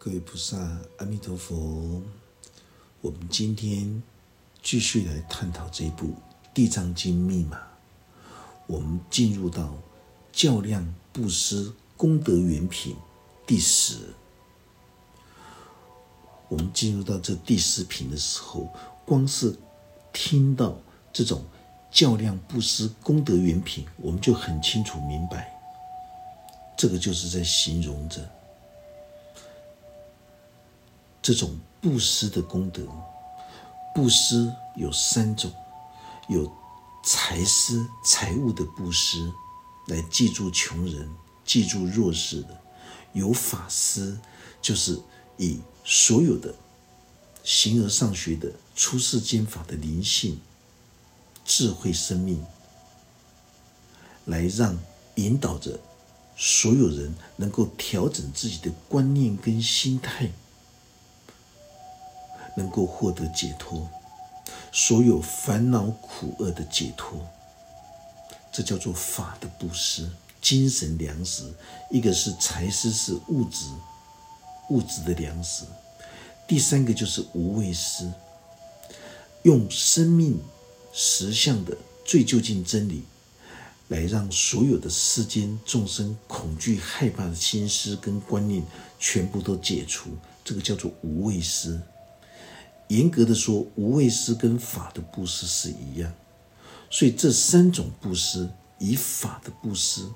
[0.00, 0.56] 各位菩萨，
[0.98, 2.00] 阿弥陀佛。
[3.00, 4.00] 我们今天
[4.62, 6.06] 继续来探讨这部
[6.54, 7.60] 《地藏经》密码。
[8.68, 9.74] 我们进入到
[10.30, 12.94] 较量布施功德原品
[13.44, 13.96] 第十。
[16.48, 18.72] 我们进入到这第十品的时候，
[19.04, 19.58] 光是
[20.12, 20.78] 听到
[21.12, 21.44] 这种
[21.90, 25.52] 较量布施功德原品，我们就很清楚明白，
[26.76, 28.24] 这个就是在形容着。
[31.28, 32.82] 这种布施的功德，
[33.94, 35.52] 布施有三种：
[36.26, 36.50] 有
[37.04, 39.30] 财施、财物的布施，
[39.88, 41.06] 来记住穷人、
[41.44, 42.54] 记住弱势的；
[43.12, 44.18] 有法施，
[44.62, 44.98] 就是
[45.36, 46.54] 以所有的
[47.44, 50.40] 形而上学的出世间法的灵性、
[51.44, 52.42] 智慧生命，
[54.24, 54.78] 来让
[55.16, 55.78] 引导着
[56.38, 60.32] 所有人能够调整自己的观念跟心态。
[62.58, 63.88] 能够获得解脱，
[64.72, 67.24] 所有烦恼苦厄的解脱，
[68.50, 70.10] 这叫做法的布施，
[70.42, 71.44] 精神粮食。
[71.88, 73.66] 一个是财施，是物质，
[74.70, 75.64] 物质的粮食。
[76.48, 78.10] 第三个就是无畏施，
[79.44, 80.40] 用生命
[80.92, 83.04] 实相的最究竟真理，
[83.86, 88.64] 来让所有的世间众生恐惧害怕的心思跟观念
[88.98, 90.10] 全部都解除。
[90.44, 91.80] 这个叫做无畏施。
[92.88, 96.12] 严格的说，无畏施跟法的布施是一样，
[96.90, 100.08] 所以这三种布施，以法的布施，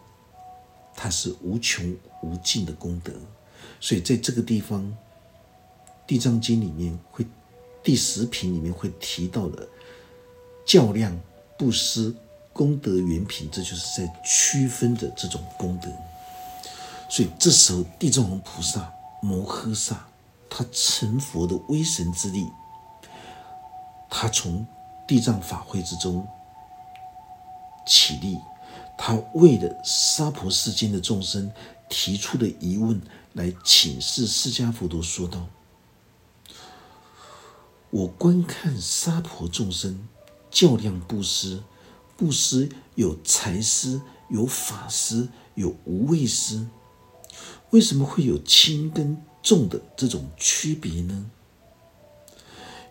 [0.97, 3.13] 它是无穷无尽的功德。
[3.79, 4.83] 所以在这个地方，
[6.07, 7.27] 《地藏经》里面会
[7.83, 9.69] 第十品里面会提到的
[10.65, 11.15] 较量
[11.59, 12.15] 布施
[12.53, 15.91] 功德原品，这就是在区分的这种功德。
[17.11, 20.09] 所以这时候，地藏王菩萨摩诃萨，
[20.49, 22.47] 他成佛的威神之力。
[24.15, 24.67] 他从
[25.09, 26.29] 地藏法会之中
[27.87, 28.39] 起立，
[28.99, 31.51] 他为了沙婆世间的众生
[31.89, 33.01] 提出的疑问
[33.33, 35.47] 来请示释迦佛陀，说道
[37.89, 40.07] ：“我观看沙婆众生
[40.51, 41.63] 较量布施，
[42.15, 46.67] 布施有财施、有法施、有无畏施，
[47.71, 51.31] 为什么会有轻跟重的这种区别呢？”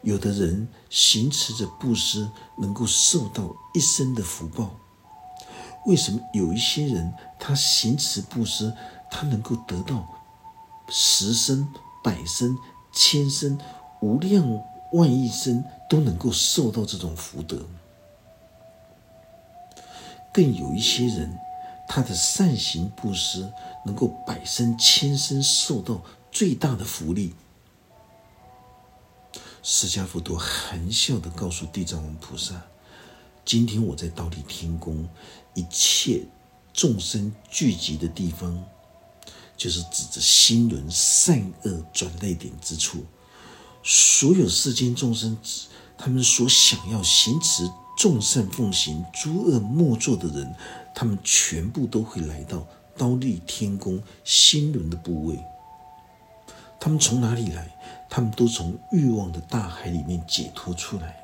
[0.04, 4.72] 有的人行持着布施，能够受到一生的福报。
[5.86, 8.74] 为什么有一些人他行持布施，
[9.10, 10.08] 他能够得到
[10.90, 11.68] 十生、
[12.04, 12.58] 百生、
[12.94, 13.58] 千生、
[14.02, 14.46] 无量
[14.94, 17.66] 万亿生都能够受到这种福德？
[20.34, 21.38] 更有一些人，
[21.88, 23.52] 他的善行布施，
[23.86, 26.02] 能够百生千生受到
[26.32, 27.34] 最大的福利。
[29.64, 32.60] 释迦佛陀含笑的告诉地藏王菩萨
[33.46, 35.08] ：“今天我在道地天宫，
[35.54, 36.24] 一切
[36.74, 38.64] 众生聚集的地方，
[39.56, 43.06] 就是指着心轮善恶转泪点之处。
[43.84, 45.38] 所有世间众生，
[45.96, 50.56] 他们所想要行持众善奉行、诸恶莫作的人，
[50.96, 52.66] 他们全部都会来到
[52.98, 55.40] 刀立天宫心轮的部位。
[56.80, 57.78] 他们从哪里来？”
[58.14, 61.24] 他们都从欲望的大海里面解脱出来，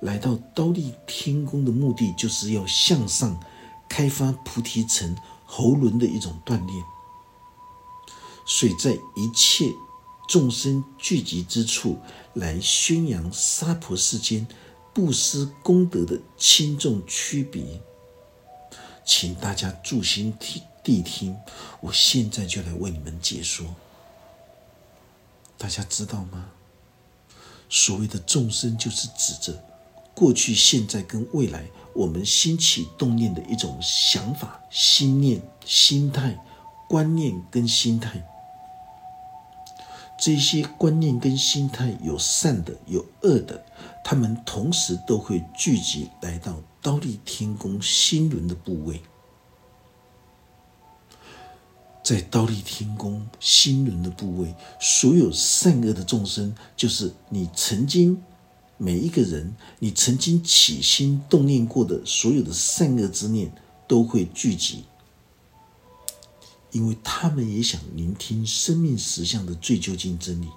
[0.00, 3.40] 来到刀立天宫的目的，就是要向上
[3.88, 5.16] 开发菩提城
[5.46, 6.84] 喉轮的一种锻炼。
[8.44, 9.70] 所以在一切
[10.28, 11.96] 众生聚集之处，
[12.32, 14.44] 来宣扬娑婆世间
[14.92, 17.80] 布施功德的轻重区别。
[19.06, 21.36] 请大家注心听谛听，
[21.80, 23.64] 我现在就来为你们解说。
[25.58, 26.50] 大家知道吗？
[27.68, 29.64] 所谓的众生，就是指着
[30.14, 36.38] 过去、现在跟未来，我们兴起动念的一种想法、心念、心态、
[36.88, 38.24] 观念跟心态。
[40.16, 43.64] 这些观念跟心态有善的，有恶的，
[44.04, 49.02] 他们同时都会聚集来到刀立天宫心轮的部位。
[52.04, 58.22] 在刀立天宫心轮的部位，所有善恶的众生，就是你曾经
[58.76, 63.50] 每一个人，你曾经起心动念过的所有的善恶之念，
[63.88, 64.84] 都会聚集，
[66.72, 70.48] 因为他们也想聆听生命实相的最究竟真理。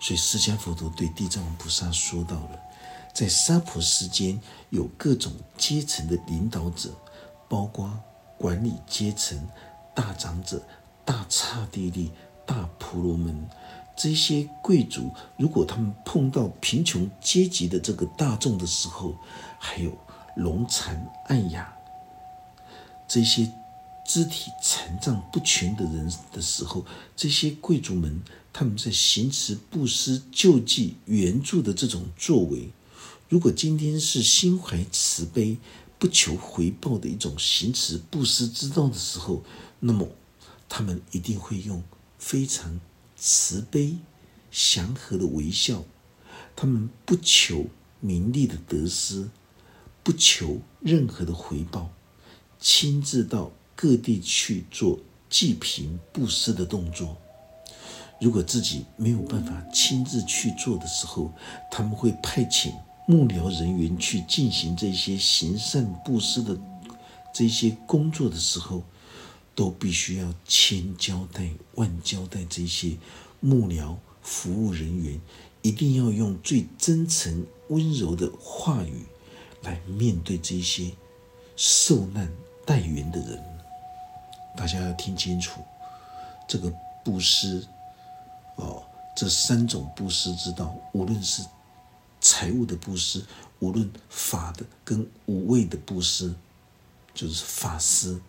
[0.00, 2.60] 所以释迦佛陀对地藏王菩萨说到了，
[3.12, 6.94] 在娑婆世间有各种阶层的领导者，
[7.48, 7.92] 包括
[8.36, 9.36] 管理阶层。
[9.98, 10.62] 大长者、
[11.04, 12.12] 大刹帝利、
[12.46, 13.48] 大婆罗门，
[13.96, 19.16] 这些贵族，如果他们碰到贫穷阶级的这个大众的时候，
[19.58, 19.90] 还有
[20.36, 21.76] 聋残暗哑
[23.08, 23.52] 这些
[24.06, 26.86] 肢体残障不全的人的时候，
[27.16, 28.22] 这些贵族们
[28.52, 32.70] 他们在行持布施、救济、援助的这种作为，
[33.28, 35.58] 如果今天是心怀慈悲、
[35.98, 39.42] 不求回报的一种行持布施之道的时候，
[39.80, 40.08] 那么
[40.68, 41.82] 他们一定会用
[42.18, 42.80] 非常
[43.16, 43.96] 慈悲、
[44.50, 45.84] 祥和的微笑，
[46.56, 47.66] 他们不求
[48.00, 49.28] 名利的得失，
[50.02, 51.90] 不求任何的回报，
[52.60, 54.98] 亲自到各地去做
[55.30, 57.16] 济贫布施的动作。
[58.20, 61.32] 如果自己没有办法亲自去做的时候，
[61.70, 62.72] 他们会派遣
[63.06, 66.58] 幕僚人员去进行这些行善布施的
[67.32, 68.82] 这些工作的时候，
[69.58, 72.44] 都必须要千交代万交代。
[72.48, 72.96] 这些
[73.40, 75.20] 幕僚服务人员
[75.62, 79.04] 一定要用最真诚温柔的话语
[79.62, 80.92] 来面对这些
[81.56, 82.30] 受难
[82.64, 83.42] 待援的人。
[84.56, 85.60] 大家要听清楚，
[86.46, 86.72] 这个
[87.04, 87.66] 布施。
[88.54, 88.80] 哦，
[89.16, 91.44] 这三种布施之道，无论是
[92.20, 93.24] 财务的布施，
[93.58, 96.32] 无论法的跟无畏的布施，
[97.12, 98.20] 就是法施，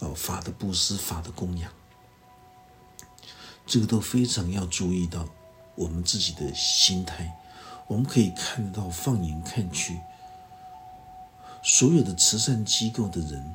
[0.00, 1.72] 哦，法的布施，法的供养，
[3.66, 5.28] 这个都非常要注意到
[5.74, 7.36] 我们自己的心态。
[7.86, 9.98] 我们可以看到，放眼看去，
[11.62, 13.54] 所有的慈善机构的人，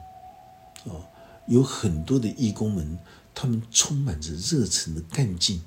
[0.86, 1.06] 哦，
[1.48, 2.98] 有很多的义工们，
[3.34, 5.64] 他们充满着热忱的干劲。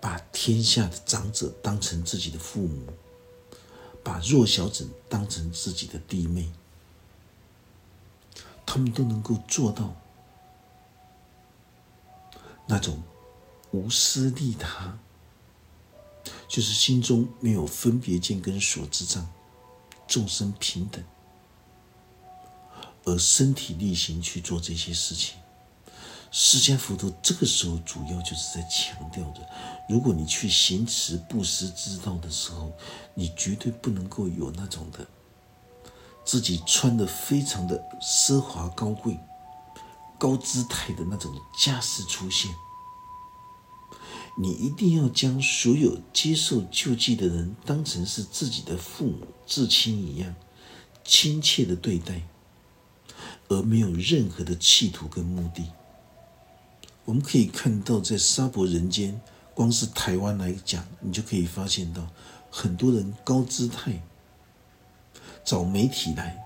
[0.00, 2.86] 把天下的长者当成自己的父母，
[4.02, 6.50] 把弱小者当成自己的弟妹，
[8.72, 9.94] 他们都能够做到
[12.64, 13.02] 那种
[13.70, 14.98] 无私利他，
[16.48, 19.30] 就是心中没有分别见跟所知障，
[20.08, 21.04] 众生平等，
[23.04, 25.36] 而身体力行去做这些事情。
[26.30, 29.46] 释迦佛陀这个时候主要就是在强调着：
[29.86, 32.72] 如果你去行持布施之道的时候，
[33.12, 35.06] 你绝对不能够有那种的
[36.32, 39.20] 自己穿的非常的奢华高贵、
[40.16, 42.50] 高姿态的那种架势出现。
[44.38, 50.34] 你一定要将所有接受救济的人当成是自己的父母、至亲一样
[51.04, 52.22] 亲切的对待，
[53.48, 55.70] 而没有任何的企图跟目的。
[57.04, 59.20] 我们可以看到，在沙伯人间，
[59.52, 62.08] 光是台湾来讲，你就可以发现到
[62.50, 64.02] 很多人高姿态
[65.44, 66.36] 找媒体来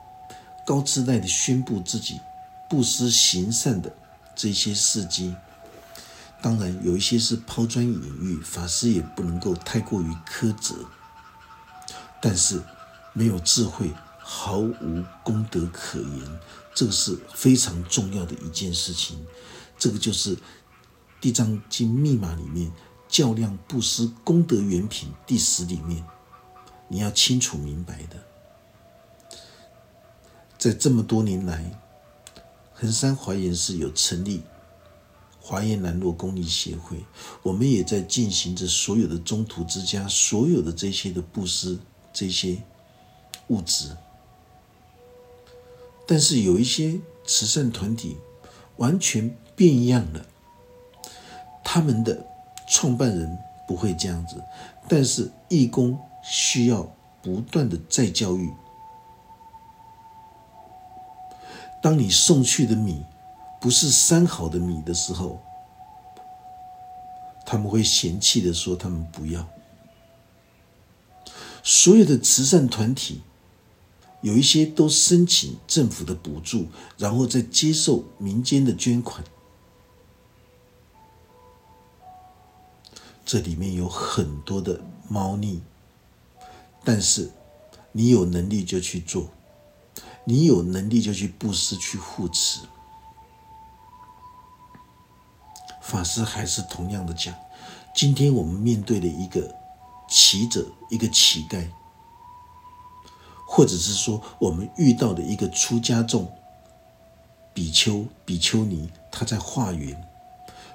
[0.65, 2.21] 高姿态的宣布自己
[2.69, 3.93] 不思行善的
[4.35, 5.35] 这些事迹。
[6.43, 10.75] 当然，有一些是抛砖引玉，法师也不能够太过于苛责。
[12.21, 12.63] 但是，
[13.13, 16.41] 没有智慧，毫无功德可言，
[16.75, 19.25] 这个是非常重要的一件事情。
[19.79, 20.37] 这个就是
[21.21, 22.71] 《地藏经》密码里面
[23.09, 26.05] 较量布施功德原品第十里面，
[26.89, 28.26] 你要清楚明白的。
[30.67, 31.65] 在这么多年来，
[32.75, 34.43] 衡山华严寺有成立
[35.41, 37.05] 华严南洛公益协会，
[37.45, 41.79] 我们也在进行着所有的中途之家所有的这些的布施
[42.13, 42.61] 这些
[43.47, 43.97] 物质，
[46.05, 48.17] 但是有一些慈善团体
[48.79, 49.33] 完全。
[49.55, 50.27] 变样了，
[51.65, 52.27] 他们的
[52.69, 54.37] 创办人不会这样子，
[54.87, 58.53] 但是义工需要不断的再教育。
[61.83, 63.05] 当你送去的米
[63.61, 65.41] 不是三好的米的时候，
[67.45, 69.47] 他们会嫌弃的说他们不要。
[71.63, 73.23] 所有的慈善团体
[74.21, 76.67] 有一些都申请政府的补助，
[76.97, 79.25] 然后再接受民间的捐款。
[83.25, 85.61] 这里面有很多的猫腻，
[86.85, 87.31] 但是
[87.91, 89.29] 你有能力就去做，
[90.29, 92.61] 你有能力就去布施去护持。
[95.81, 97.33] 法师还是同样的讲，
[97.95, 99.55] 今天我们面对的一个
[100.09, 101.69] 乞者，一个乞丐，
[103.47, 106.29] 或者是说我们遇到的一个出家众
[107.55, 109.97] 比丘、比丘尼，他在化缘。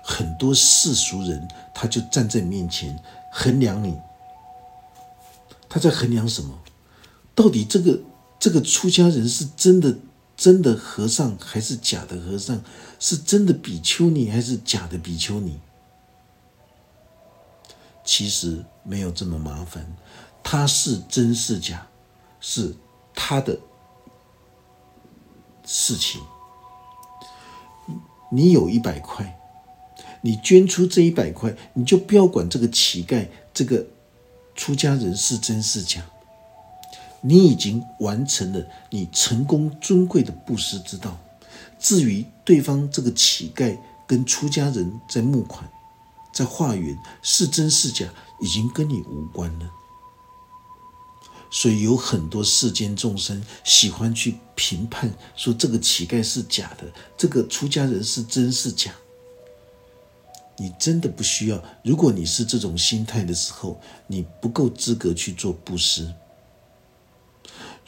[0.01, 2.97] 很多世俗人，他就站在面前
[3.33, 3.99] 衡量你。
[5.67, 6.57] 他在衡量什么？
[7.35, 7.99] 到底这个
[8.41, 9.99] 这个出家人是真的
[10.35, 12.59] 真的和尚还是假的和尚？
[12.99, 15.59] 是真的比丘尼还是假的比丘尼？
[18.03, 19.95] 其实没有这么麻烦，
[20.43, 21.87] 他是真是假，
[22.39, 22.75] 是
[23.13, 23.59] 他的
[25.63, 26.19] 事情。
[28.31, 29.39] 你有一百块，
[30.21, 33.85] 你捐出这一百块，你就不要管这个乞丐、这个
[34.55, 36.03] 出家人是真是假。
[37.21, 41.17] 你已经完成了你成功尊贵的布施之道。
[41.79, 45.69] 至于对方这个乞丐跟出家人在募款。
[46.33, 48.05] 在化缘是真是假，
[48.39, 49.69] 已经跟你无关了。
[51.51, 58.93] 所以有很多世间众生喜欢去评判，说这个乞丐是假的，这个出家人是真是假。
[60.57, 61.61] 你真的不需要。
[61.83, 66.09] 如果你是这种心态的时候，你不够资格去做布施。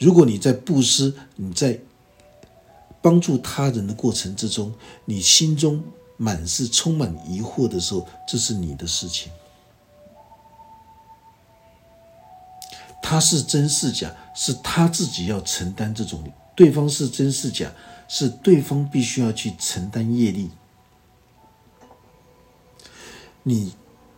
[0.04, 1.80] 如果你在布施，你在
[3.00, 4.72] 帮助他人的过程之中，
[5.06, 5.82] 你心中。
[6.16, 9.32] 满是充满疑惑的时候，这是你的事情。
[13.02, 16.20] 他是真是假，是他自己要承担这种；
[16.54, 17.72] 对方是真是假，
[18.06, 20.50] 是对方必须要去承担业力。
[23.42, 23.74] 你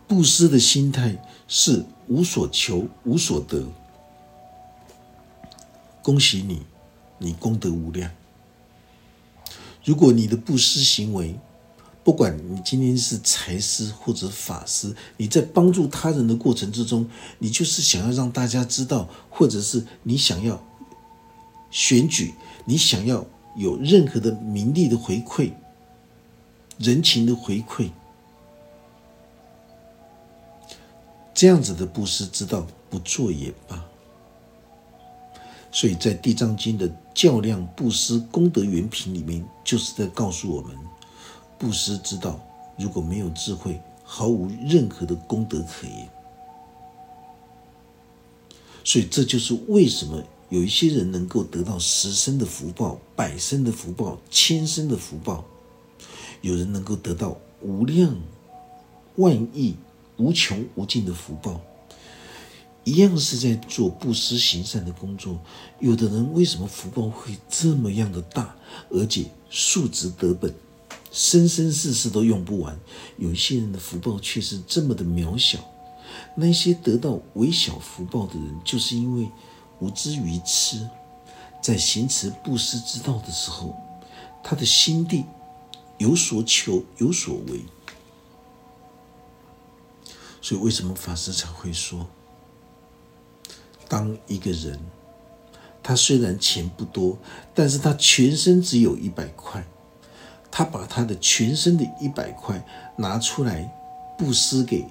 [0.07, 1.17] 布施的心态
[1.47, 3.67] 是无所求、无所得，
[6.07, 6.61] 恭喜你，
[7.17, 8.09] 你功德无量。
[9.83, 11.37] 如果你的布施行为，
[12.01, 17.09] 不管你今天是财师或者法师，你在帮助他人的过程之中，
[17.39, 20.63] 你就是想要让大家知道，或者是你想要
[21.71, 22.33] 选举，
[22.63, 23.25] 你想要
[23.57, 25.51] 有任何的名利的回馈、
[26.77, 27.89] 人情的回馈，
[31.33, 33.83] 这样子的布施之道不做也罢。
[35.77, 40.75] 所以在《地藏经》的较量布施功德原品里面，就是在告诉我们。
[41.59, 42.39] 布施之道，
[42.79, 46.09] 如果没有智慧，毫无任何的功德可言。
[48.83, 55.43] 所以，这就是为什么有一些人能够得到十生的福报、百生的福报、千生的福报；
[56.41, 58.15] 有人能够得到无量、
[59.17, 59.75] 万亿、
[60.17, 61.61] 无穷无尽的福报，
[62.87, 65.37] 一样是在做布施行善的工作。
[65.81, 68.55] 有的人为什么福报会这么样的大，
[68.89, 70.55] 而且数值得本？
[71.11, 72.79] 生生世世都用不完，
[73.17, 75.59] 有一些人的福报却是这么的渺小。
[76.37, 79.29] 那些得到微小福报的人，就是因为
[79.79, 80.87] 无知愚痴，
[81.61, 83.75] 在行持布施之道的时候，
[84.41, 85.25] 他的心地
[85.97, 87.65] 有所求有所为。
[90.41, 92.07] 所以，为什么法师才会说，
[93.87, 94.79] 当一个人
[95.81, 97.17] 他虽然钱不多，
[97.53, 99.65] 但是他全身只有一百块。
[100.49, 102.65] 他把他的全身的一百块
[102.95, 103.69] 拿出来
[104.17, 104.87] 布施给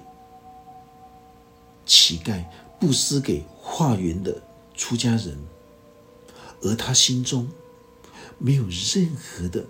[1.85, 2.45] 乞丐，
[2.79, 4.41] 布施给化缘的
[4.75, 5.37] 出家人，
[6.61, 7.49] 而他心中
[8.37, 9.65] 没有任何的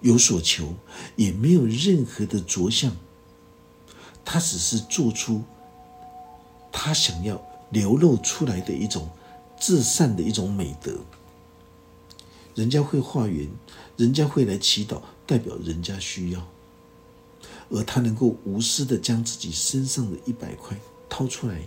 [0.00, 0.74] 有所求，
[1.14, 2.96] 也没有任何的着相，
[4.24, 5.44] 他只是做出
[6.72, 9.08] 他想要流露出来的一种
[9.58, 10.98] 至善的一种美德。
[12.54, 13.48] 人家会化缘，
[13.96, 16.46] 人家会来祈祷，代表人家需要，
[17.70, 20.76] 而他能够无私的将自己身上的一百块
[21.08, 21.60] 掏出来，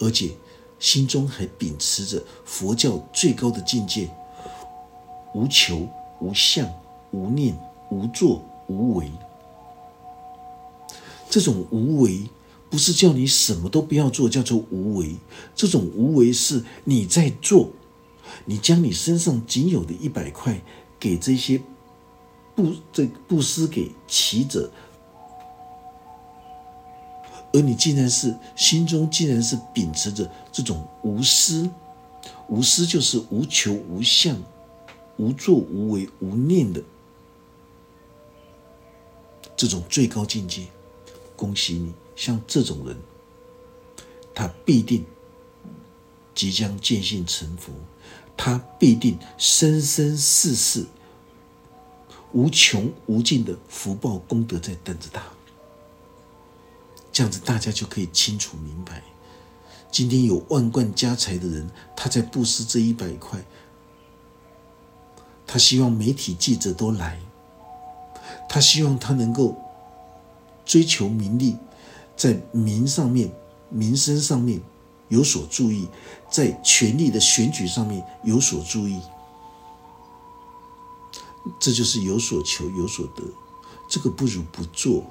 [0.00, 0.32] 而且
[0.80, 4.10] 心中还秉持着佛教最高的境界：
[5.34, 5.88] 无求、
[6.20, 6.68] 无相、
[7.12, 7.56] 无念、
[7.90, 9.10] 无作、无为。
[11.30, 12.28] 这种无为，
[12.70, 15.16] 不是叫你什么都不要做，叫做无为。
[15.54, 17.70] 这种无为是你在做。
[18.44, 20.60] 你将你身上仅有的一百块
[21.00, 21.60] 给这些
[22.54, 24.70] 布这布施给乞者，
[27.52, 31.68] 而你竟然是心中竟然是秉持着这种无私，
[32.48, 34.36] 无私就是无求无相、
[35.16, 36.82] 无作无为无念的
[39.56, 40.66] 这种最高境界。
[41.34, 42.96] 恭喜你，像这种人，
[44.34, 45.06] 他必定
[46.34, 47.72] 即将见性成佛。
[48.36, 50.86] 他必定生生世世
[52.32, 55.22] 无穷无尽的福报功德在等着他。
[57.12, 59.02] 这样子，大家就可以清楚明白：
[59.90, 63.44] 今天有万贯家财的人，他在布施这一百块，
[65.46, 67.20] 他希望媒体记者都来，
[68.48, 69.56] 他希望他能够
[70.64, 71.56] 追求名利，
[72.18, 73.32] 在名上面、
[73.70, 74.60] 名声上面
[75.08, 75.88] 有所注意，
[76.28, 79.00] 在权力的选举上面有所注意，
[81.60, 83.22] 这就是有所求有所得。
[83.88, 85.04] 这个不如不做，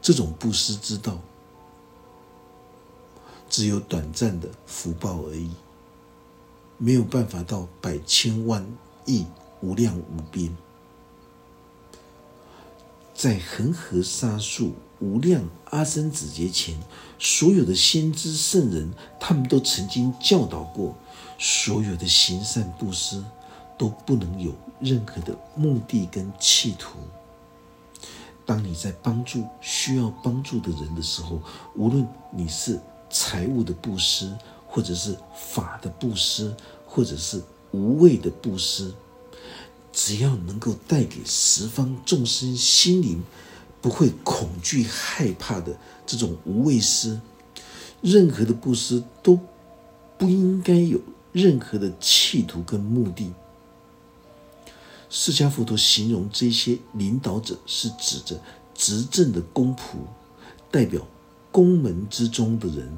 [0.00, 1.18] 这种布施之道，
[3.50, 5.50] 只有短暂的福报而已，
[6.78, 8.66] 没有办法到百千万
[9.04, 9.26] 亿
[9.60, 10.56] 无量无边。
[13.14, 16.74] 在恒河沙数无量阿僧子劫前，
[17.18, 20.94] 所有的先知圣人，他们都曾经教导过，
[21.38, 23.22] 所有的行善布施
[23.76, 26.98] 都不能有任何的目的跟企图。
[28.46, 31.42] 当你在帮助需要帮助的人的时候，
[31.74, 34.32] 无论你是财物的布施，
[34.66, 36.54] 或者是法的布施，
[36.86, 38.94] 或者是无畏的布施。
[39.92, 43.22] 只要能够带给十方众生心灵
[43.86, 47.20] 不会恐惧害怕的这种无畏师，
[48.00, 49.38] 任何的布施都
[50.18, 50.98] 不应该有
[51.30, 53.32] 任何的企图跟目的。
[55.08, 58.40] 释迦佛陀形容这些领导者是指着
[58.74, 59.98] 执政的公仆，
[60.68, 61.06] 代表
[61.52, 62.92] 宫门之中的人。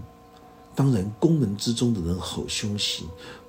[0.75, 3.07] 当然，宫门之中的人好凶行。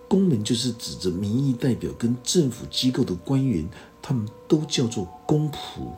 [0.09, 3.65] 公门就是指着民意代表跟政府机构的官员，
[4.01, 5.93] 他们都叫做公仆。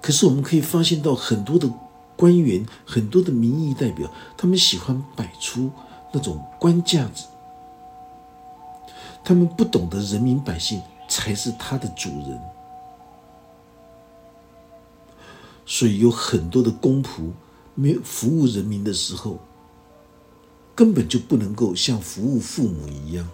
[0.00, 1.70] 可是我们可以发现到很多的
[2.16, 5.70] 官员，很多的民意代表，他们喜欢摆出
[6.12, 7.26] 那种官架子，
[9.24, 12.40] 他们不懂得人民百姓才是他的主人，
[15.66, 17.30] 所以有很多的公仆
[17.74, 19.38] 没有服务人民的时候。
[20.72, 23.28] 根本就不能够像服务父母一样，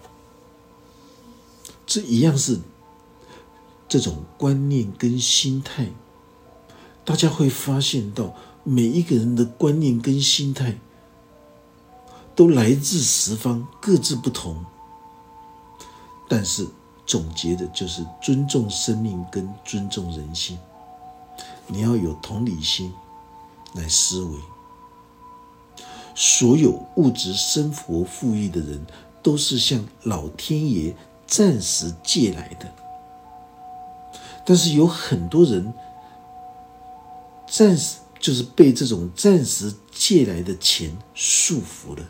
[1.87, 2.59] 这一样是
[3.87, 5.87] 这种观念跟心态。
[7.07, 8.35] 大家会发现到
[8.65, 10.77] 每一个人的观念跟心态
[12.35, 14.63] 都来自十方，各自不同。
[16.29, 16.67] 但是
[17.07, 20.59] 总结的就是尊重生命跟尊重人性。
[21.69, 22.93] 你要有同理心
[23.75, 24.39] 来思维。
[26.17, 28.85] 所有物质生活富裕的人，
[29.23, 32.67] 都是向老天爷暂时借来的。
[34.45, 35.73] 但是有很多人，
[37.57, 42.07] 暂时就是被这种暂时借来的钱束缚了，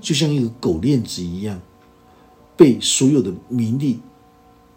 [0.00, 1.60] 就像一个狗链子一样，
[2.56, 3.98] 被所有的名利、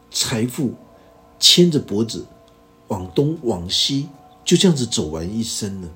[0.10, 0.74] 财富
[1.40, 2.26] 牵着脖子
[2.88, 4.10] 往东往西，
[4.44, 5.90] 就这样子走完一生了。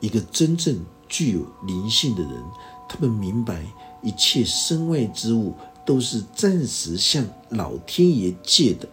[0.00, 2.42] 一个真正具有灵性的人，
[2.88, 3.64] 他们明白
[4.02, 5.54] 一切身外之物
[5.86, 8.88] 都是暂时向老天爷借的，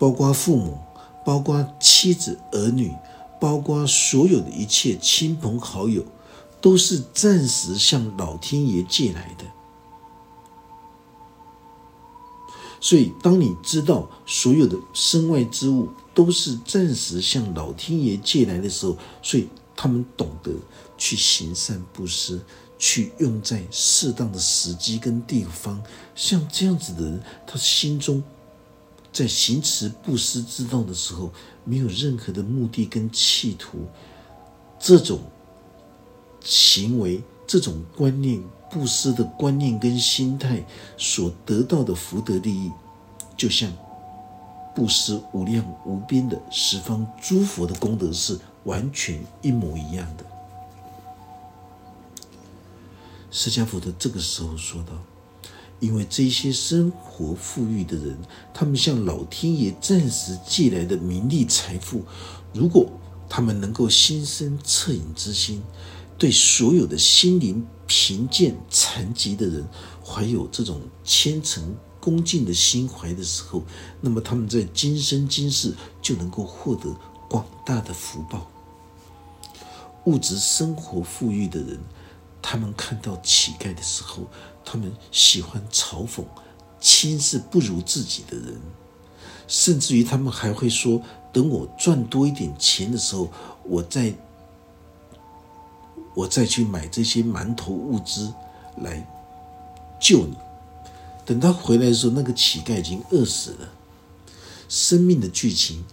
[0.00, 0.78] 包括父母，
[1.26, 2.92] 包括妻子儿女，
[3.38, 6.02] 包括所有的一切亲朋好友，
[6.60, 9.44] 都是暂时向老天爷借来的。
[12.80, 20.50] 所以，当你知道所有的身外之物，都是暂时向老天爷借来的时候，所以他们懂得
[20.96, 22.40] 去行善布施，
[22.78, 25.82] 去用在适当的时机跟地方。
[26.14, 28.22] 像这样子的人，他心中
[29.12, 31.32] 在行持布施之道的时候，
[31.64, 33.86] 没有任何的目的跟企图。
[34.78, 35.20] 这种
[36.42, 40.64] 行为、这种观念、布施的观念跟心态
[40.96, 42.70] 所得到的福德利益，
[43.36, 43.72] 就像。
[44.72, 50.24] 布施无量无边的十方诸佛的功德是完全一模一样的。
[53.32, 54.92] 释迦佛的这个时候说道
[55.80, 58.16] ：“因为这些生活富裕的人，
[58.54, 62.04] 他们向老天爷暂时借来的名利财富，
[62.52, 62.88] 如果
[63.28, 65.62] 他们能够心生恻隐之心，
[66.16, 69.66] 对所有的心灵贫贱残疾的人
[70.04, 73.62] 怀有这种虔诚。”恭敬的心怀的时候，
[74.00, 76.96] 那么他们在今生今世就能够获得
[77.28, 78.50] 广大的福报。
[80.06, 81.78] 物质生活富裕的人，
[82.40, 84.22] 他们看到乞丐的时候，
[84.64, 86.24] 他们喜欢嘲讽
[86.80, 88.60] 轻视不如自己的人，
[89.48, 93.30] 甚至于他们还会说：“等我赚多一点钱的时候，
[93.64, 94.14] 我再
[96.14, 98.32] 我再去买这些馒头物资
[98.76, 99.06] 来
[100.00, 100.36] 救你。”
[101.26, 103.68] 等他回来的时候，那个乞丐已经饿死了。
[104.68, 105.84] 生命的剧情，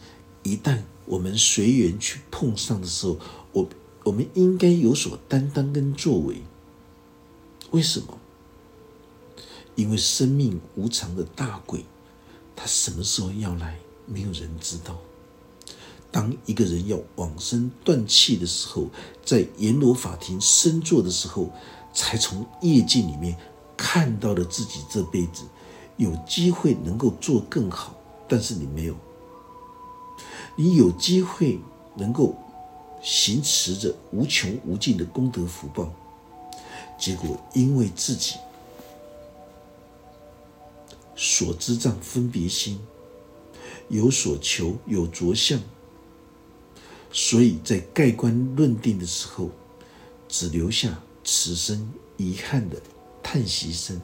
[0.43, 3.17] 一旦我们随缘去碰上的时候，
[3.51, 3.69] 我
[4.06, 6.41] 我们应该有所担当跟作为。
[7.71, 8.17] 为什么？
[9.77, 11.85] 因为生命无常的大鬼，
[12.55, 14.97] 他什么时候要来，没有人知道。
[16.11, 18.87] 当一个人要往生断气的时候，
[19.23, 21.51] 在阎罗法庭深坐的时候，
[21.93, 23.37] 才从业境里面
[23.77, 25.43] 看到了自己这辈子
[25.97, 27.95] 有机会能够做更好，
[28.27, 28.95] 但是你没有。
[30.55, 31.59] 你有机会
[31.95, 32.35] 能够
[33.03, 35.93] 行持着无穷无尽的功德福报，
[36.97, 38.37] 结果因为自己
[41.17, 42.80] 所知障分别心
[43.89, 45.60] 有所求有着相，
[47.12, 49.49] 所以在盖棺论定的时候，
[50.30, 52.82] 只留下此生遗憾的
[53.23, 53.99] 叹息声。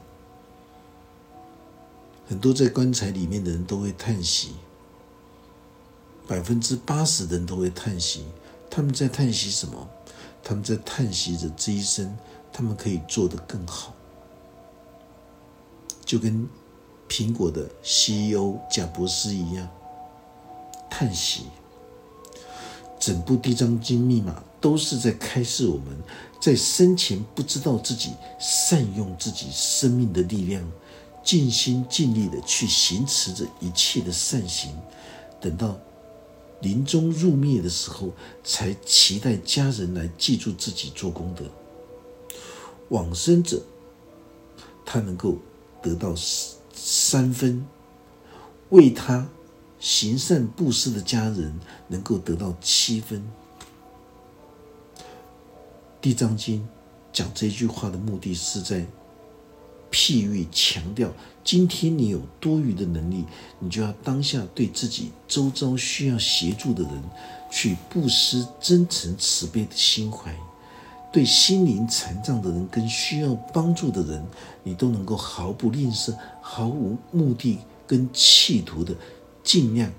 [2.26, 4.54] 很多在棺材里面的人都会叹息。
[6.26, 8.24] 百分之八十的人都会叹息，
[8.70, 9.88] 他们在叹息什么？
[10.42, 12.16] 他们在叹息着这一生，
[12.50, 13.94] 他们可以做得更好。
[16.04, 16.48] 就跟
[17.14, 19.70] 苹果的 CEO 贾博斯一样，
[20.90, 21.42] 叹息。
[22.98, 25.96] 整部《地藏经》密码都是在开示我们，
[26.40, 30.68] 在生前不知道自己善用自己生命的力量，
[31.22, 34.76] 尽心尽力的去行持着一切的善行，
[35.40, 35.78] 等到。
[36.62, 38.10] 临终入灭的时候，
[38.42, 41.44] 才期待家人来记住自己做功德。
[42.88, 43.62] 往生者，
[44.84, 45.36] 他能够
[45.80, 46.12] 得到
[46.86, 47.64] 三分，
[48.68, 49.26] 为他
[49.80, 53.26] 行善布施的家人能够得到七分。
[56.02, 56.68] 地藏经
[57.10, 58.86] 讲这句话的目的是在。
[59.90, 61.08] 譬喻强调，
[61.44, 63.24] 今天你有多余的能力，
[63.60, 67.02] 你就要当下对自己周遭需要协助的人，
[67.48, 70.32] 去布施真诚慈悲的心怀；
[71.14, 74.20] 对心灵残障的人跟需要帮助的人，
[74.64, 78.92] 你都能够毫不吝啬、毫无目的跟企图的，
[79.44, 79.92] 尽量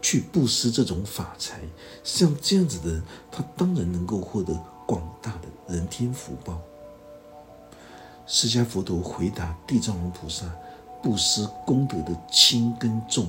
[0.00, 1.58] 去布施这种法财。
[2.04, 3.02] 像这样子的人，
[3.32, 6.56] 他当然能够获得广大的人天福报。
[8.24, 10.46] 释迦佛陀回答地藏王菩萨
[11.02, 13.28] ：“布施功德的轻跟重，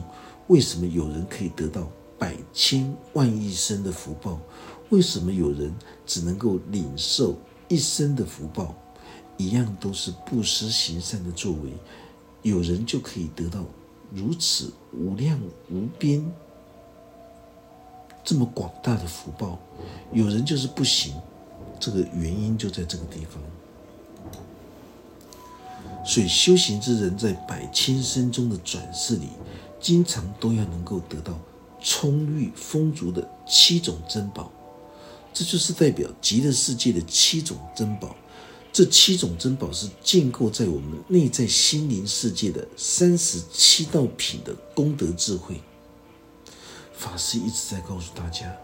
[0.49, 1.87] 为什么有人可以得到
[2.19, 4.39] 百千万亿生的福报？
[4.89, 5.73] 为什么有人
[6.05, 7.35] 只能够领受
[7.67, 8.75] 一生的福报？
[9.37, 11.71] 一样都是布施行善的作为，
[12.41, 13.63] 有人就可以得到
[14.11, 16.29] 如此无量无边、
[18.23, 19.57] 这么广大的福报，
[20.11, 21.13] 有人就是不行。
[21.79, 23.41] 这个原因就在这个地方。”
[26.05, 29.29] 所以，修行之人在百千生中的转世里，
[29.79, 31.39] 经常都要能够得到
[31.79, 34.51] 充裕丰足的七种珍宝，
[35.33, 38.15] 这就是代表极乐世界的七种珍宝。
[38.71, 45.61] 这七种珍宝是建构在我们内在心灵世界的三十七道品的功德智慧。
[46.93, 48.55] 法师一直在告诉大家，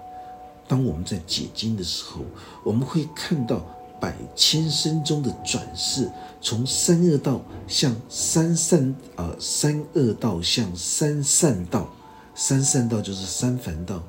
[0.67, 2.21] 当我们在解经的时候，
[2.63, 3.65] 我们会看到。
[3.97, 11.89] 百千生中的转世，从三恶道向三善啊，三恶道向三善道，
[12.35, 14.03] 三善道就是三凡道，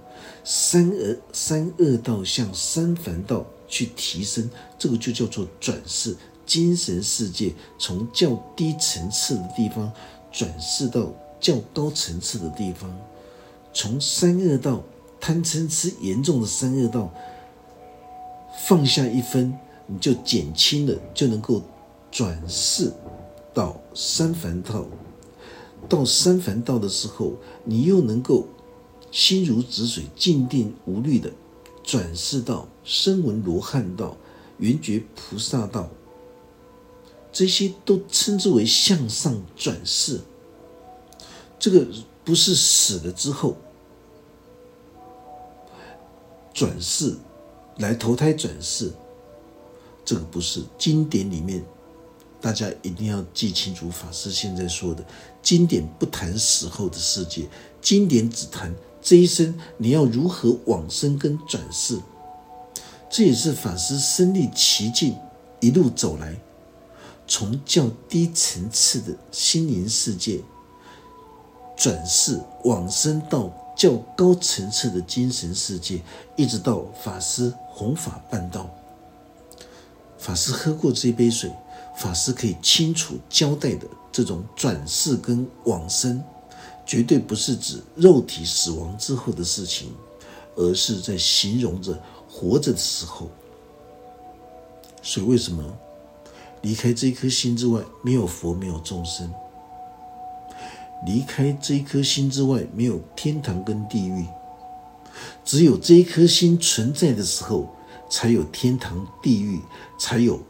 [0.44, 6.16] 三恶三恶道向三凡道去提升，这个就叫做转世。
[6.44, 9.92] 精神世界从较低层次的地方
[10.30, 12.88] 转世到较高层次的地方，
[13.72, 14.82] 从三恶道
[15.20, 17.12] 贪嗔痴严重的三恶道
[18.66, 19.52] 放下一分。
[19.88, 21.62] 你就减轻了，就能够
[22.10, 22.92] 转世
[23.54, 24.84] 到三凡道。
[25.88, 28.48] 到三凡道的时候，你又能够
[29.16, 31.32] 心如止水、静定无虑的
[31.82, 34.14] 转世道声闻罗汉道、
[34.58, 35.88] 圆觉菩萨道。
[37.32, 40.20] 这些都称之为向上转世。
[41.58, 41.86] 这个
[42.26, 43.56] 不是死了之后
[46.52, 47.16] 转世
[47.78, 48.92] 来投胎转世。
[50.04, 51.64] 这个不是经典里面，
[52.38, 53.90] 大家一定要记清楚。
[53.90, 55.02] 法师现在说的，
[55.42, 57.48] 经典不谈死后的世界，
[57.80, 58.74] 经典只谈
[59.06, 61.96] 这一生你要如何往生跟转世。
[63.08, 65.16] 这也是法师身历其境
[65.60, 66.34] 一路走来，
[67.28, 70.40] 从较低层次的心灵世界
[71.76, 76.02] 转世往生到较高层次的精神世界，
[76.34, 78.68] 一直到法师弘法办道。
[80.18, 81.48] 法师喝过这杯水，
[81.96, 86.20] 法师可以清楚交代的这种转世跟往生，
[86.86, 89.92] 绝对不是指肉体死亡之后的事情，
[90.54, 93.28] 而是在形容着活着的时候。
[95.02, 95.62] 所以，为什么
[96.62, 99.30] 离开这一颗心之外，没有佛，没有众生？
[101.04, 104.24] 离开这一颗心之外，没有天堂跟地狱。
[105.44, 107.68] 只有这一颗心存在的时候，
[108.08, 109.60] 才有天堂、地狱，
[109.98, 110.40] 才有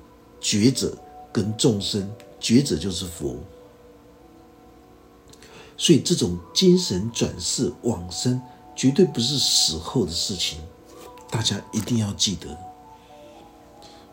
[0.41, 0.97] 觉者
[1.33, 2.09] 跟众生。
[2.39, 3.37] 觉者就是佛。
[5.77, 8.41] 所以，这种精神转世往生，
[8.75, 10.59] 绝对不是死后的事情。
[11.31, 12.57] 大家一定要记得。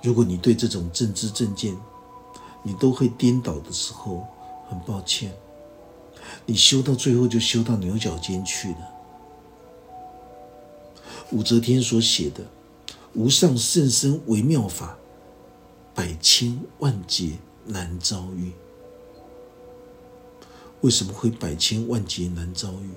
[0.02, 1.78] 如果你对这种正知正见，
[2.64, 4.28] 你都会颠倒的时候，
[4.70, 5.34] 很抱歉，
[6.46, 8.90] 你修到最后就修到牛角尖去了。
[11.32, 12.44] 武则天所写的
[13.16, 14.98] “无上甚深微妙法，
[15.96, 18.52] 百千万劫难遭遇”。
[20.84, 22.90] 为什么会百千万劫难遭遇？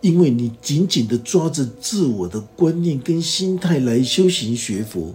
[0.00, 5.14] 因为你紧紧的抓着自我的观念跟心态来修行学佛，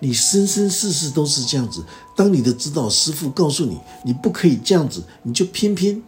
[0.00, 1.84] 你生生世世都是这样子。
[2.16, 6.02] 当你的指导师父告诉你你不可以这样子，你就偏偏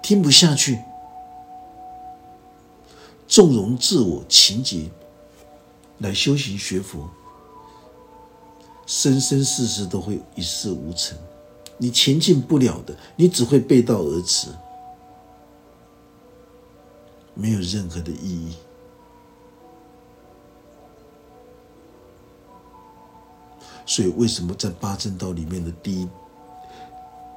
[0.00, 0.78] 听不下去，
[3.26, 4.88] 纵容自我情结
[5.98, 7.10] 来修行学佛，
[8.86, 11.18] 生生世世都会一事无成。
[11.84, 14.48] 你前进不了的，你只会背道而驰，
[17.34, 18.54] 没有任何的意义。
[23.84, 26.08] 所以，为什么在八正道里面的第一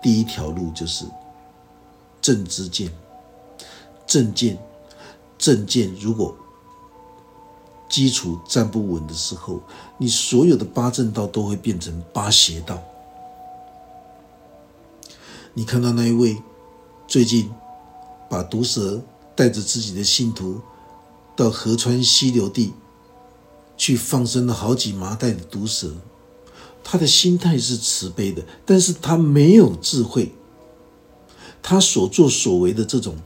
[0.01, 1.03] 第一条路就是
[2.21, 2.89] 正知见、
[4.05, 4.57] 正见、
[5.37, 5.93] 正见？
[5.95, 6.33] 如果
[7.89, 9.59] 基础站不稳的时候，
[9.97, 12.81] 你所有的八正道都会变成八邪道。
[15.57, 16.39] 你看到那一位
[17.07, 17.51] 最近
[18.29, 19.01] 把毒蛇
[19.35, 20.61] 带着自己的信徒
[21.35, 22.75] 到河川溪流地
[23.75, 25.95] 去放生了好几麻袋的毒蛇，
[26.83, 30.31] 他的心态是慈悲的，但是他没有智慧，
[31.63, 33.17] 他所作所为的这种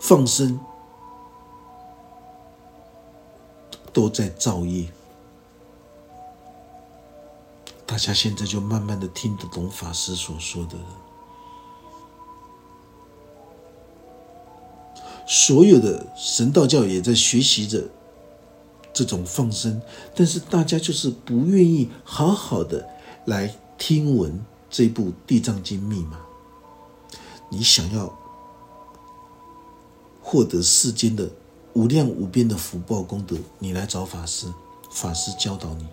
[0.00, 0.60] 放生
[3.92, 4.92] 都在造业。
[7.84, 10.99] 大家现在就慢慢的听得懂法师所说的了。
[15.32, 17.84] 所有的神道教也在学习着
[18.92, 19.80] 这种放生，
[20.12, 22.84] 但是大家就是不愿意好好的
[23.26, 26.18] 来听闻这部《地藏经》密码。
[27.48, 28.12] 你想要
[30.20, 31.30] 获得世间的
[31.74, 34.52] 无量无边的福报功德，你来找法师，
[34.90, 35.86] 法师教导你。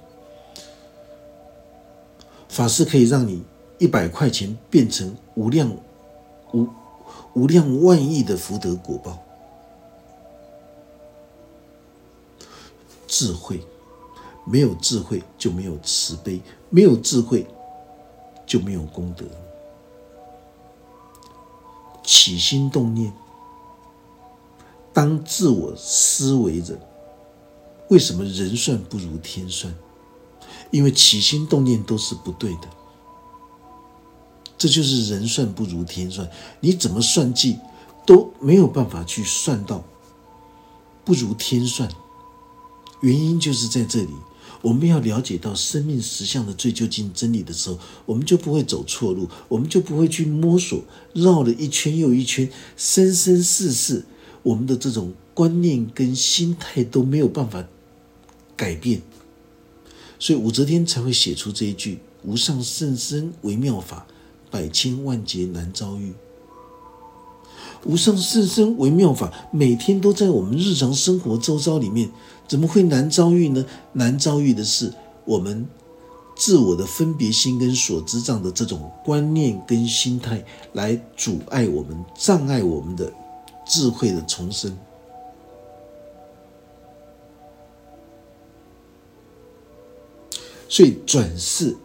[2.50, 3.43] 法师可以让你
[3.78, 5.71] 一百块钱变成无量
[6.54, 6.67] 无
[7.36, 9.19] 无量万亿的福德果报。
[13.17, 13.60] 智慧
[14.45, 17.47] 没有智慧就没有慈悲，没有智慧
[18.45, 19.25] 就没有功德。
[22.03, 23.12] 起心动念，
[24.93, 26.77] 当自我思维着，
[27.89, 29.73] 为什么人算不如天算？
[30.69, 32.67] 因为起心动念都是不对的，
[34.60, 36.30] 这就是人算不如天算。
[36.60, 37.58] 你怎么算计
[38.06, 39.84] 都没有办法去算到
[41.03, 41.89] 不如天算，
[43.01, 44.10] 原因就是在这里。
[44.63, 50.81] 我们要了解到生命实相的最究竟真理的时候，我们就不会走错路，我们就不会去摸索
[51.13, 54.03] 绕了一圈又一圈，生生世世
[54.41, 57.63] 我们的这种观念跟心态都没有办法
[58.55, 59.01] 改变。
[60.17, 64.07] 所以武则天才会写出这一句“无上甚深微妙法，
[64.49, 66.13] 百千万劫难遭遇”。
[67.86, 72.10] 无上甚深微妙法，每天都在我们日常生活周遭里面，
[72.47, 73.65] 怎么会难遭遇呢？
[73.93, 74.93] 难遭遇的是
[75.25, 75.67] 我们
[76.36, 83.12] 自我的分别心跟所知障的这种观念跟心态，来阻碍我们、障碍我们的
[83.65, 84.77] 智慧的重生。
[90.69, 91.75] 所以转世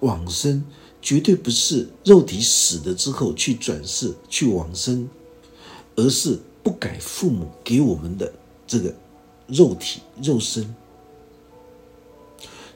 [0.00, 0.64] 往生
[1.00, 5.08] 绝对不是肉体死了之后去转世去往生，
[5.94, 8.32] 而是不改父母给我们的
[8.66, 8.92] 这个
[9.46, 10.74] 肉体肉身，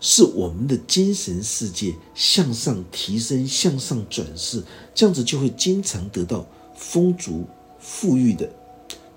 [0.01, 4.63] 是我们的精神世界向上提升、向上转世，
[4.95, 7.45] 这样子就会经常得到丰足
[7.81, 8.49] 富裕的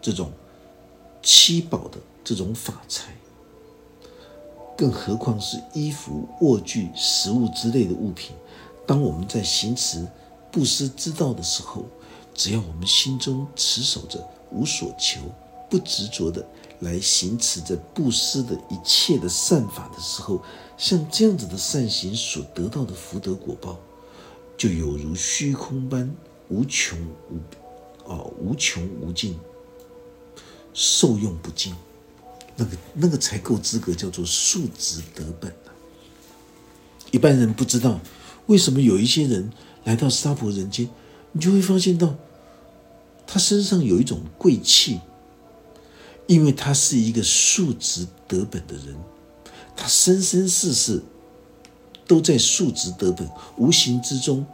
[0.01, 0.31] 这种
[1.21, 3.15] 七宝的这种法财。
[4.77, 8.35] 更何况是衣服、卧具、食物之类的物品。
[8.87, 10.07] 当我们在行持
[10.51, 11.85] 布施之道的时候，
[12.33, 15.19] 只要我们心中持守着无所求、
[15.69, 16.43] 不执着的
[16.81, 20.41] 来行持着布施的一切的善法的时候，
[20.77, 23.79] 像这样子的善行所得到的福德果报，
[24.57, 26.13] 就有如虚空般
[26.49, 27.39] 无穷无
[28.05, 29.37] 哦无穷无尽，
[30.73, 31.73] 受用不尽。
[32.57, 35.71] 那个那个才够资格叫做数值得本呢。
[37.11, 37.99] 一般人不知道
[38.47, 39.51] 为什么有一些人
[39.83, 40.89] 来到娑婆人间，
[41.31, 42.15] 你就会发现到
[43.25, 44.99] 他身上有一种贵气，
[46.27, 48.95] 因为他是一个素质得本的人，
[49.75, 51.01] 他生生世世
[52.07, 54.45] 都在素质得本，无形之中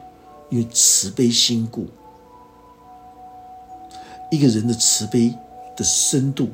[0.50, 1.88] 因为慈悲心故，
[4.32, 5.34] 一个人的慈悲
[5.76, 6.50] 的深度。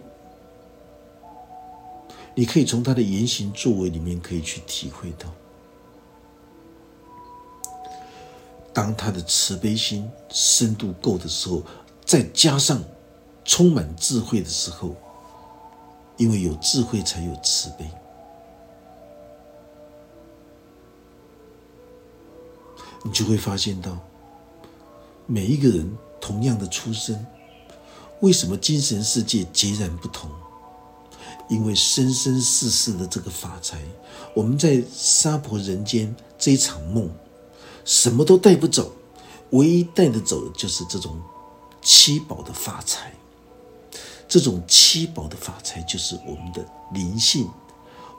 [2.36, 5.32] 你可以从他的言行作为里面可以去体会到，
[8.74, 11.62] 当他的慈悲心深度够的时候，
[12.04, 12.84] 再加上
[13.46, 14.96] 充满智慧的时候，
[16.24, 17.86] 因为有智慧才有慈悲，
[23.04, 24.00] 你就会发现到
[25.26, 27.26] 每一个人同样的出生，
[28.22, 30.32] 为什么精神世界截然不同？
[31.50, 33.78] 因为生生世世的这个法财，
[34.34, 37.10] 我们在娑婆人间这一场梦，
[37.84, 38.94] 什么都带不走，
[39.50, 41.22] 唯一带得走的就是这种
[41.82, 43.14] 七宝的法财。
[44.34, 47.48] 这种七宝的法财，就是我们的灵性，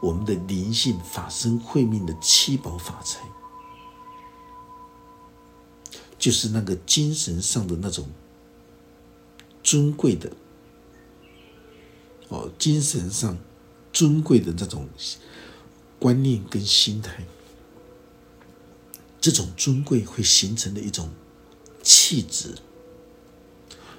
[0.00, 3.18] 我们的灵性法身慧命的七宝法财，
[6.16, 8.06] 就是那个精神上的那种
[9.64, 10.30] 尊贵的。
[12.28, 13.36] 哦，精神上
[13.92, 14.88] 尊贵的这种
[15.98, 17.24] 观念跟心态，
[19.20, 21.10] 这种尊贵会形成的一种
[21.82, 22.54] 气质。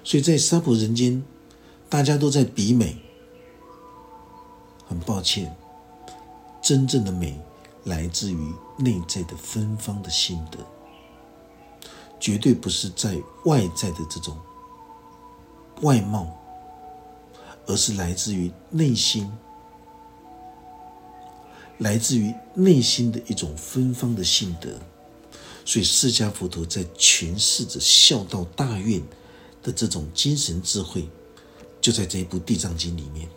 [0.06, 1.22] 所以在娑婆人间，
[1.90, 2.98] 大家都在比美。
[4.88, 5.56] 很抱歉，
[6.62, 7.40] 真正的美
[7.86, 10.60] 来自于内在的芬芳的心得，
[12.20, 14.38] 绝对不是在外在的这种
[15.82, 16.28] 外貌。
[17.68, 19.28] 而是来自于内心，
[21.80, 24.70] 来自于内心的一种芬芳的性德。
[25.66, 29.02] 所以，释迦佛陀在诠释着孝道大愿
[29.64, 31.10] 的这种精神智慧，
[31.86, 33.30] 就在这一部《地藏经》里面，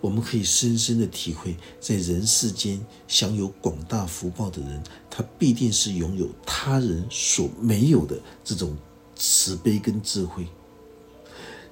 [0.00, 8.76] 我们可以深深的体会，在人世间享有广大福报的人，他必定是拥有他人所没有的这种
[9.16, 10.46] 慈悲跟智慧。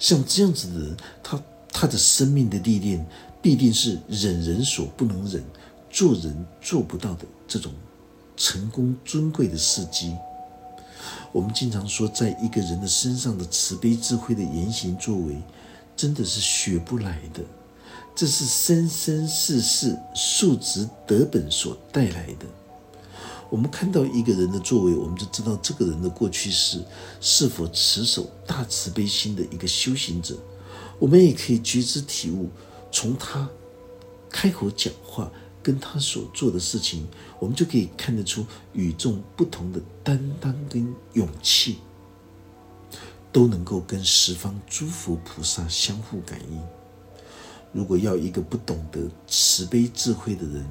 [0.01, 3.07] 像这样子的人，他他的生命的历练
[3.41, 5.45] 必定是忍人所不能忍，
[5.89, 7.73] 做人做不到的这种
[8.37, 10.13] 成功尊贵的事迹。
[11.37, 15.37] 我们经常说，在一个人的身上的慈悲智慧的言行作为，
[15.95, 17.43] 真的是学不来的，
[18.15, 22.47] 这是生生世世数值德本所带来的。
[23.51, 26.83] 我们看到一个人的作为，我们就知道这个人的过去是
[27.21, 30.39] 是否持守大慈悲心的一个修行者。
[30.99, 32.49] 我们也可以觉知体悟，
[32.91, 33.47] 从他
[34.31, 35.31] 开口讲话，
[35.63, 37.07] 跟他所做的事情，
[37.39, 41.79] 我们就可以看得出与众不同的担当跟勇气，
[43.31, 46.61] 都能够跟十方诸佛菩萨相互感应。
[47.73, 50.65] 如果要一个不懂得慈悲智慧的人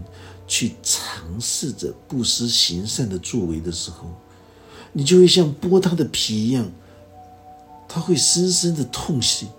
[0.47, 4.09] 去尝试着布施行善的作为的时候，
[4.91, 6.71] 你就会像剥他的皮一样，
[7.87, 9.49] 他会深深的痛惜。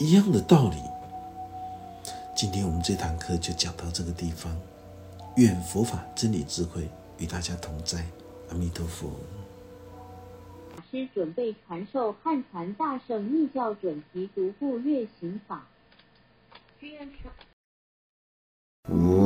[0.00, 0.76] 一样的道理。
[2.36, 4.52] 今天我们这堂课就讲到这个地方，
[5.36, 8.06] 愿佛法真理智慧与大家同在，
[8.50, 9.10] 阿弥陀佛。
[10.76, 15.66] 法师准备传授汉传大圣密教准提独步月行法。
[18.88, 19.23] 我。